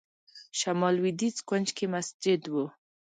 [0.59, 2.55] شمال لوېدیځ کونج کې مسجد و.